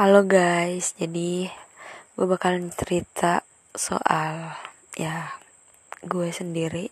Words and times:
Halo 0.00 0.24
guys, 0.24 0.96
jadi 0.96 1.52
gue 2.16 2.24
bakalan 2.24 2.72
cerita 2.72 3.44
soal 3.76 4.56
ya 4.96 5.28
gue 6.00 6.32
sendiri. 6.32 6.88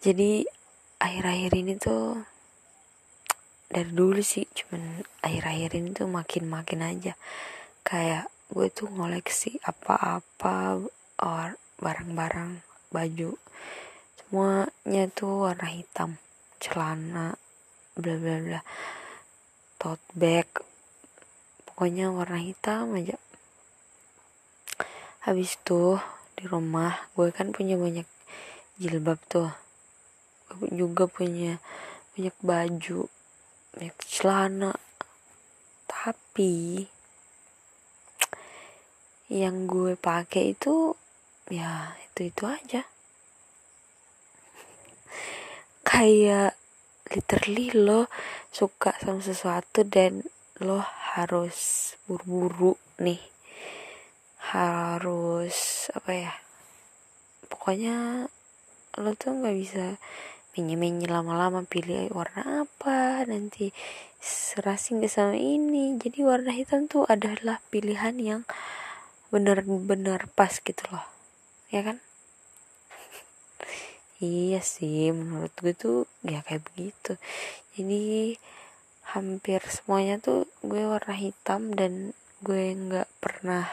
Jadi 0.00 0.48
akhir-akhir 0.96 1.52
ini 1.52 1.76
tuh 1.76 2.24
dari 3.68 3.92
dulu 3.92 4.24
sih, 4.24 4.48
cuman 4.48 5.04
akhir-akhir 5.20 5.76
ini 5.76 5.92
tuh 5.92 6.08
makin-makin 6.08 6.80
aja 6.80 7.12
kayak 7.84 8.32
gue 8.48 8.72
tuh 8.72 8.88
ngoleksi 8.88 9.60
apa-apa 9.68 10.80
or 11.20 11.60
barang-barang 11.76 12.64
baju 12.88 13.36
semuanya 14.16 15.12
tuh 15.12 15.44
warna 15.44 15.68
hitam 15.68 16.16
celana 16.56 17.36
bla 18.00 18.16
bla 18.16 18.36
bla 18.40 18.60
tote 19.76 20.08
bag 20.16 20.65
pokoknya 21.76 22.08
warna 22.08 22.40
hitam 22.40 22.96
aja. 22.96 23.20
Habis 25.28 25.60
tuh 25.60 26.00
di 26.32 26.48
rumah 26.48 26.96
gue 27.12 27.28
kan 27.36 27.52
punya 27.52 27.76
banyak 27.76 28.08
jilbab 28.80 29.20
tuh. 29.28 29.52
Gue 30.56 30.72
juga 30.72 31.04
punya 31.04 31.60
banyak 32.16 32.32
baju 32.40 33.12
banyak 33.76 33.96
celana. 34.08 34.72
Tapi 35.84 36.88
yang 39.28 39.68
gue 39.68 40.00
pakai 40.00 40.56
itu 40.56 40.96
ya 41.52 41.92
itu 42.08 42.32
itu 42.32 42.42
aja. 42.48 42.88
Kayak 45.92 46.56
literally 47.12 47.68
lo 47.76 48.08
suka 48.48 48.96
sama 49.04 49.20
sesuatu 49.20 49.84
dan 49.84 50.24
lo 50.64 50.80
harus 51.12 51.92
buru-buru 52.08 52.80
nih. 52.96 53.20
Harus 54.56 55.88
apa 55.92 56.12
ya 56.16 56.32
pokoknya 57.52 58.24
lo 58.96 59.10
tuh 59.18 59.36
nggak 59.36 59.56
bisa 59.58 59.84
minyak 60.56 61.12
lama-lama 61.12 61.68
pilih 61.68 62.08
warna 62.16 62.64
apa 62.64 63.28
nanti 63.28 63.68
serasi 64.24 64.96
nggak 64.96 65.12
sama 65.12 65.36
ini. 65.36 66.00
Jadi 66.00 66.24
warna 66.24 66.56
hitam 66.56 66.88
tuh 66.88 67.04
adalah 67.04 67.60
pilihan 67.68 68.16
yang 68.16 68.42
benar-benar 69.28 70.32
pas 70.32 70.56
gitu 70.64 70.80
loh. 70.88 71.04
Ya 71.68 71.84
kan? 71.84 72.00
Iya 74.16 74.64
sih 74.64 75.12
menurut 75.12 75.52
gue 75.60 75.76
tuh 75.76 76.08
ya 76.24 76.40
kayak 76.40 76.64
begitu. 76.72 77.20
Jadi 77.76 78.32
hampir 79.16 79.64
semuanya 79.64 80.20
tuh 80.20 80.44
gue 80.60 80.84
warna 80.84 81.16
hitam 81.16 81.72
dan 81.72 82.12
gue 82.44 82.76
nggak 82.76 83.08
pernah 83.16 83.64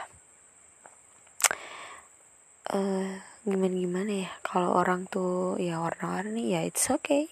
uh, 2.72 3.12
gimana 3.44 3.76
gimana 3.76 4.12
ya. 4.24 4.30
Kalau 4.40 4.72
orang 4.72 5.04
tuh 5.04 5.60
ya 5.60 5.84
warna-warni 5.84 6.56
ya 6.56 6.64
it's 6.64 6.88
okay. 6.88 7.28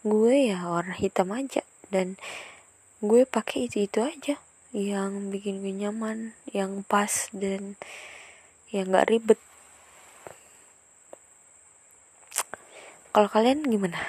Gue 0.00 0.48
ya 0.48 0.64
warna 0.64 0.96
hitam 0.96 1.28
aja 1.36 1.60
dan 1.92 2.16
gue 3.04 3.28
pakai 3.28 3.68
itu 3.68 3.84
itu 3.84 4.00
aja 4.00 4.40
yang 4.72 5.28
bikin 5.28 5.60
gue 5.60 5.74
nyaman 5.76 6.32
yang 6.48 6.80
pas 6.88 7.28
dan 7.36 7.76
yang 8.72 8.88
nggak 8.88 9.08
ribet. 9.12 9.40
Kalau 13.12 13.28
kalian 13.28 13.68
gimana? 13.68 14.00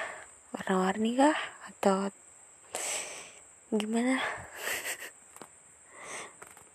Warna-warni 0.54 1.18
kah? 1.18 1.36
Atau 1.68 2.14
gimana 3.72 4.20